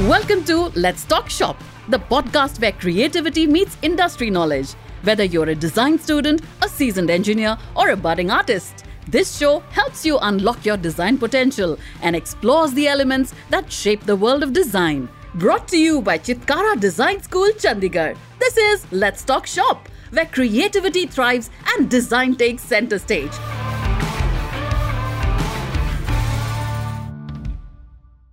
[0.00, 1.56] Welcome to Let's Talk Shop,
[1.88, 4.72] the podcast where creativity meets industry knowledge.
[5.04, 10.04] Whether you're a design student, a seasoned engineer, or a budding artist, this show helps
[10.04, 15.08] you unlock your design potential and explores the elements that shape the world of design.
[15.36, 18.18] Brought to you by Chitkara Design School, Chandigarh.
[18.38, 23.32] This is Let's Talk Shop, where creativity thrives and design takes center stage.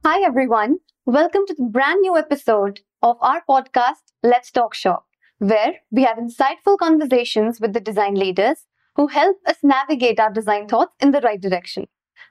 [0.05, 0.79] Hi, everyone.
[1.05, 5.05] Welcome to the brand new episode of our podcast, Let's Talk Shop,
[5.37, 8.65] where we have insightful conversations with the design leaders
[8.97, 11.85] who help us navigate our design thoughts in the right direction.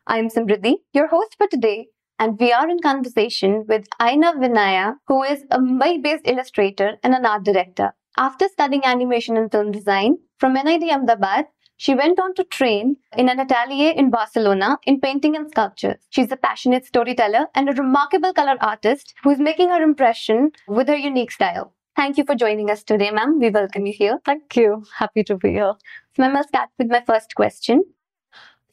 [0.06, 1.86] I am Samridhi, your host for today,
[2.18, 7.14] and we are in conversation with Aayna Vinaya, who is a Mumbai based illustrator and
[7.14, 7.94] an art director.
[8.18, 11.46] After studying animation and film design from NID Ahmedabad,
[11.82, 15.98] she went on to train in an atelier in Barcelona in painting and sculpture.
[16.10, 20.86] She's a passionate storyteller and a remarkable color artist who is making her impression with
[20.86, 21.72] her unique style.
[21.96, 23.40] Thank you for joining us today, ma'am.
[23.40, 24.20] We welcome you here.
[24.24, 24.84] Thank you.
[24.96, 25.74] Happy to be here.
[26.14, 27.82] So, ma'am, I'll start with my first question.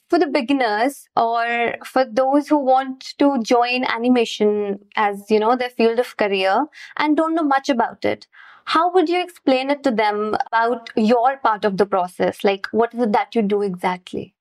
[0.07, 5.71] For the beginners or for those who want to join animation as, you know, their
[5.71, 6.65] field of career
[6.97, 8.27] and don't know much about it,
[8.73, 12.43] how would you explain it to them about your part of the process?
[12.43, 14.33] Like, what is it that you do exactly?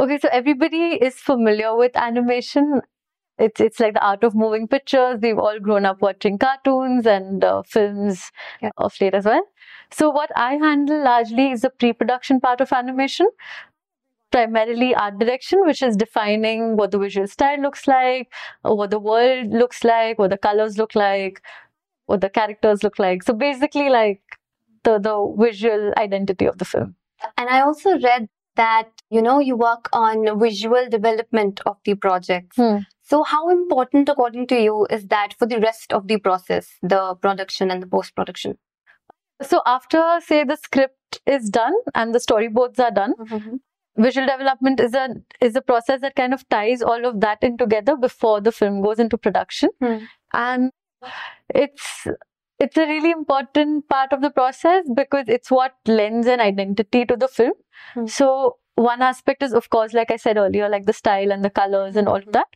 [0.00, 2.82] Okay, so everybody is familiar with animation.
[3.38, 5.18] It's it's like the art of moving pictures.
[5.22, 8.30] We've all grown up watching cartoons and uh, films
[8.62, 8.70] Yeah.
[8.78, 9.42] of late as well.
[9.92, 13.28] So what I handle largely is the pre-production part of animation,
[14.30, 18.30] primarily art direction, which is defining what the visual style looks like,
[18.62, 21.40] what the world looks like, what the colors look like,
[22.08, 23.22] what the characters look like.
[23.22, 24.22] So basically, like
[24.84, 26.94] the the visual identity of the film.
[27.36, 32.56] And I also read that, you know, you work on visual development of the projects.
[32.56, 32.78] Hmm.
[33.02, 37.14] So, how important, according to you, is that for the rest of the process, the
[37.14, 38.58] production and the post production?
[39.40, 43.14] So after say the script is done and the storyboards are done,
[43.96, 45.08] visual development is a
[45.40, 48.82] is a process that kind of ties all of that in together before the film
[48.82, 49.70] goes into production.
[49.80, 49.98] Hmm.
[50.32, 50.72] And
[51.54, 52.06] it's
[52.58, 57.16] it's a really important part of the process because it's what lends an identity to
[57.16, 57.52] the film.
[57.94, 58.06] Hmm.
[58.06, 61.50] So one aspect is of course like i said earlier like the style and the
[61.50, 62.46] colors and all of that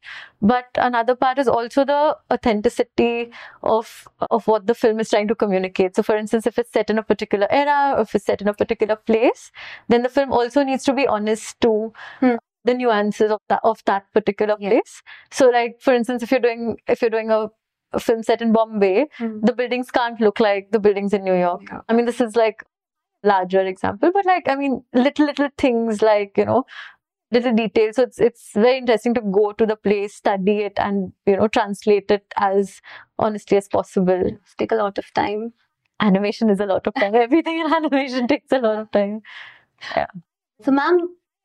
[0.41, 3.28] but another part is also the authenticity
[3.64, 6.88] of of what the film is trying to communicate so for instance if it's set
[6.91, 9.50] in a particular era or if it's set in a particular place
[9.88, 12.36] then the film also needs to be honest to Hmm.
[12.64, 14.70] the nuances of that of that particular Yeah.
[14.70, 17.48] place so like for instance if you're doing if you're doing a,
[17.92, 19.38] a film set in bombay hmm.
[19.42, 21.62] the buildings can't look like the buildings in new york.
[21.69, 21.80] Yeah.
[21.88, 22.64] i mean this is like
[23.25, 26.64] larger example but like i mean little little things like you know
[27.32, 27.97] little details.
[27.97, 31.48] So it's it's very interesting to go to the place study it and you know
[31.48, 32.80] translate it as
[33.19, 34.22] honestly as possible.
[34.26, 35.53] It's Take a lot of time.
[36.04, 37.14] animation is a lot of time.
[37.24, 39.22] Everything in animation takes a lot of time.
[39.97, 40.06] Yeah.
[40.64, 40.97] So, ma'am,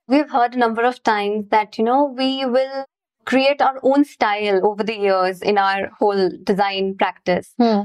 [0.08, 2.85] we've heard a number of times that, you know, we will
[3.28, 7.54] create our own style over the years in our whole design practice.
[7.60, 7.82] Hmm.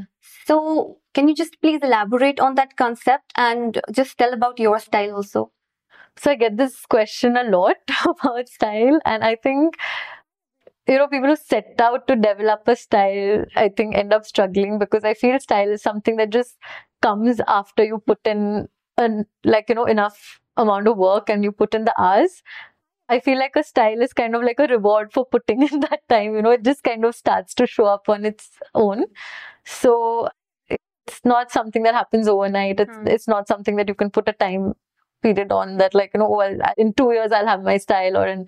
[0.47, 5.17] So, can you just please elaborate on that concept and just tell about your style
[5.17, 5.53] also?
[6.17, 7.77] So I get this question a lot
[8.07, 9.77] about style, and I think
[10.89, 14.79] you know people who set out to develop a style, I think end up struggling
[14.79, 16.57] because I feel style is something that just
[17.03, 21.53] comes after you put in an like you know enough amount of work and you
[21.53, 22.43] put in the hours.
[23.09, 26.01] I feel like a style is kind of like a reward for putting in that
[26.09, 26.35] time.
[26.35, 29.05] You know, it just kind of starts to show up on its own.
[29.65, 30.29] So
[31.07, 32.81] it's not something that happens overnight.
[32.81, 33.07] It's Hmm.
[33.09, 34.75] it's not something that you can put a time
[35.23, 38.27] period on that like you know well in two years i'll have my style or
[38.27, 38.45] in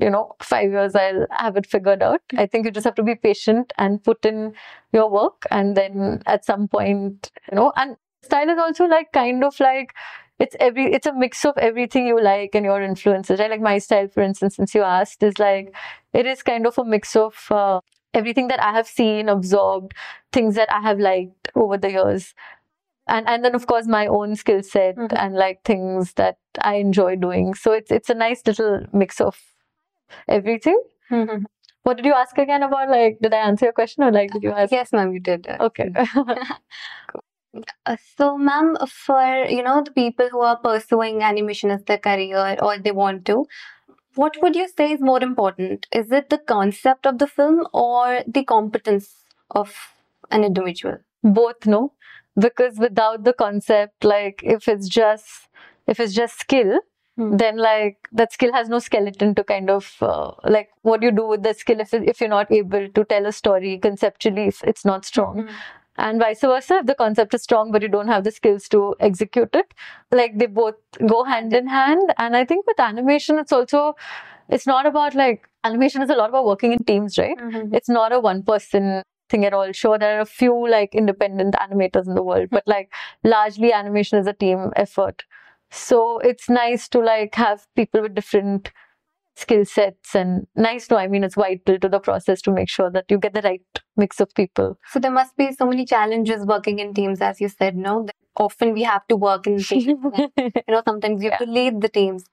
[0.00, 3.02] you know five years i'll have it figured out i think you just have to
[3.02, 4.52] be patient and put in
[4.92, 9.44] your work and then at some point you know and style is also like kind
[9.44, 9.92] of like
[10.38, 13.78] it's every it's a mix of everything you like and your influences right like my
[13.78, 15.74] style for instance since you asked is like
[16.12, 17.80] it is kind of a mix of uh,
[18.14, 19.94] everything that i have seen absorbed
[20.32, 22.34] things that i have liked over the years
[23.06, 25.12] and and then of course my own skill set Mhm.
[25.24, 27.54] and like things that I enjoy doing.
[27.54, 29.38] So it's it's a nice little mix of
[30.28, 30.80] everything.
[31.84, 32.88] What did you ask again about?
[32.90, 34.72] Like, did I answer your question or like did you ask?
[34.72, 35.46] yes, ma'am, you did.
[35.60, 35.90] Okay.
[35.94, 36.34] Uh,
[38.16, 42.78] so, ma'am, for you know the people who are pursuing animation as their career or
[42.78, 43.46] they want to,
[44.14, 45.86] what would you say is more important?
[45.92, 49.74] Is it the concept of the film or the competence of
[50.30, 50.98] an individual?
[51.22, 51.92] Both no,
[52.38, 55.48] because without the concept, like if it's just
[55.86, 56.80] if it's just skill,
[57.18, 57.36] Hmm.
[57.38, 61.12] then like that skill has no skeleton to kind of uh, like what do you
[61.12, 64.62] do with that skill if, if you're not able to tell a story conceptually if
[64.64, 65.54] it's not strong Mhm.
[65.98, 68.94] And vice versa if the concept is strong but you don't have the skills to
[69.00, 69.74] execute it
[70.12, 70.74] like they both
[71.06, 72.12] go hand in hand.
[72.18, 73.94] And i think with animation it's also
[74.48, 77.38] it's not about like animation is a lot about working in teams right?
[77.38, 77.74] Mhm.
[77.74, 79.72] it's not a one person thing at all.
[79.72, 82.92] Sure there are a few like independent animators in the world but like
[83.24, 85.24] largely animation is a team effort.
[85.70, 88.70] So it's nice to like have people with different
[89.36, 92.90] skill sets and nice to i mean it's vital to the process to make sure
[92.90, 96.44] that you get the right mix of people So there must be so many challenges
[96.46, 97.76] working in teams, as you said.
[97.76, 99.86] No, that often we have to work in teams.
[99.86, 102.24] you know, sometimes you have to lead the teams.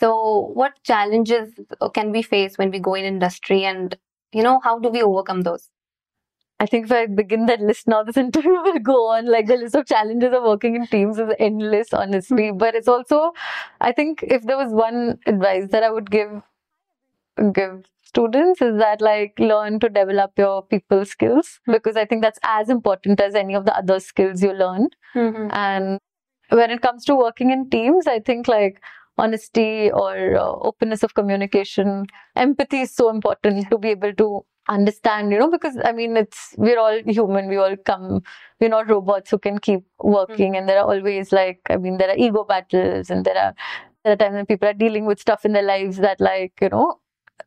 [0.00, 3.96] So what challenges uh, can we face when we go in industry, and
[4.32, 5.68] you know, how do we overcome those?
[6.60, 9.26] I think if I begin that list now, this interview will go on.
[9.26, 12.50] Like the list of challenges of working in teams is endless, honestly.
[12.50, 12.58] Hmm.
[12.58, 13.32] But it's also,
[13.80, 16.30] I think, if there was one advice that I would give
[17.52, 21.72] give students is that like learn to develop your people skills hmm.
[21.72, 24.88] because I think that's as important as any of the other skills you learn.
[25.14, 25.48] Mm-hmm.
[25.52, 25.98] And
[26.50, 28.80] when it comes to working in teams, I think like
[29.18, 32.06] honesty or uh, openness of communication,
[32.36, 36.54] empathy is so important to be able to understand, you know, because I mean, it's
[36.56, 38.22] we're all human, we all come,
[38.60, 40.56] we're not robots who can keep working, hmm.
[40.56, 43.54] and there are always like, I mean, there are ego battles, and there are
[44.04, 46.68] there are times when people are dealing with stuff in their lives that like, you
[46.68, 46.98] know,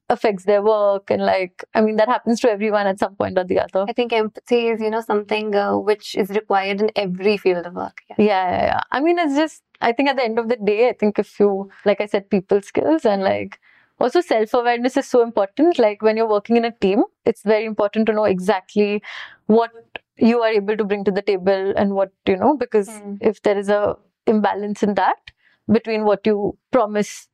[0.09, 3.43] affects their work, and like, I mean, that happens to everyone at some point or
[3.43, 3.85] the other.
[3.87, 7.73] I think empathy is, you know, something uh, which is required in every field of
[7.75, 8.01] work.
[8.09, 8.15] Yeah.
[8.19, 8.81] yeah, yeah, yeah.
[8.91, 11.39] I mean, it's just, I think at the end of the day, I think if
[11.39, 13.59] you, like I said, people skills and like
[13.99, 15.79] also self awareness is so important.
[15.79, 19.01] Like when you're working in a team, it's very important to know exactly
[19.47, 19.71] what
[20.17, 23.17] you are able to bring to the table and what, you know, because Mm.
[23.21, 23.97] if there is a
[24.27, 25.31] imbalance in that
[25.71, 27.27] between what you promise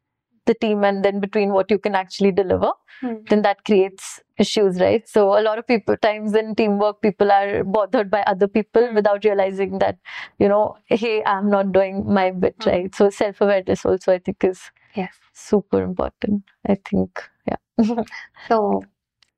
[0.46, 2.72] the team and then between what you can actually deliver,
[3.04, 3.28] Mm.
[3.30, 5.08] then that creates issues, right?
[5.08, 8.94] So a lot of people times in teamwork, people are bothered by other people Mm.
[8.96, 9.98] without realizing that,
[10.40, 12.72] you know, hey, I'm not doing my bit, Mm.
[12.72, 12.96] right?
[12.96, 14.62] So self awareness also I think is
[14.96, 15.14] Yes.
[15.34, 16.44] super important.
[16.68, 17.58] I think, yeah.
[18.48, 18.84] So,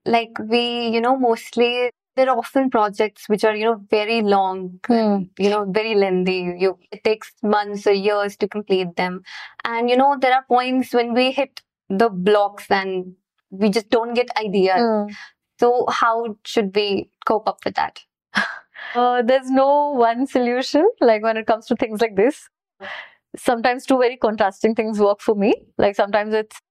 [0.06, 4.80] like we, you know, mostly there are often projects which are, you know, very long,
[4.88, 5.24] Hmm.
[5.40, 6.56] you know, very lengthy.
[6.58, 9.24] You it takes months or years to complete them,
[9.64, 13.16] and you know there are points when we hit the blocks and
[13.52, 14.82] we just don't get ideas.
[14.82, 15.14] Mm.
[15.60, 18.02] So, how should we cope up with that?
[18.96, 22.50] Uh, there's no one solution like when it comes to things like this
[23.36, 26.62] sometimes two very contrasting things work for me like sometimes it's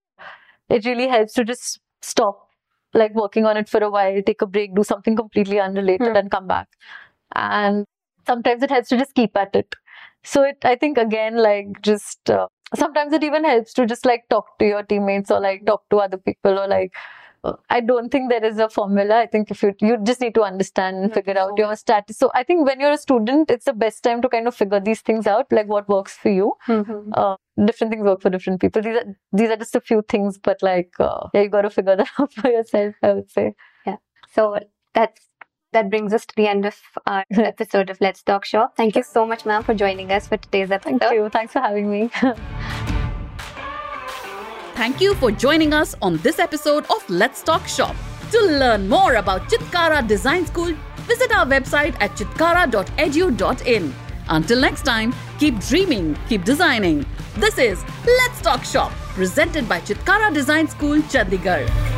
[0.70, 2.48] it really helps to just stop
[2.94, 6.16] like working on it for a while take a break do something completely unrelated Hmm.
[6.16, 6.68] and come back
[7.34, 7.84] and
[8.26, 9.74] sometimes it helps to just keep at it
[10.24, 14.24] so it i think again like just uh, sometimes it even helps to just like
[14.30, 16.92] talk to your teammates or like talk to other people or like
[17.68, 19.18] I don't think there is a formula.
[19.18, 22.18] I think if you you just need to understand and figure out your status.
[22.18, 24.80] So I think when you're a student, it's the best time to kind of figure
[24.80, 26.52] these things out, like what works for you.
[26.68, 27.36] Uh,
[27.66, 28.82] different things work for different people.
[28.82, 31.70] These are these are just a few things, but like uh, yeah, you got to
[31.70, 32.94] figure that out for yourself.
[33.02, 33.54] I would say.
[33.86, 33.96] Yeah.
[34.32, 34.58] So
[34.94, 35.28] that's
[35.72, 38.76] that brings us to the end of our episode of Let's Talk Shop.
[38.76, 41.00] Thank you so much, ma'am, for joining us for today's episode.
[41.00, 41.28] Thank you.
[41.28, 42.10] Thanks for having me.
[44.74, 47.94] Thank you for joining us on this episode of Let's Talk Shop.
[48.30, 53.94] To learn more about Chitkara Design School, visit our website at chitkara.edu.in.
[54.28, 57.04] Until next time, keep dreaming, keep designing.
[57.37, 61.91] This is Let's Talk Shop, presented by Chitkara Design School, Chandigarh.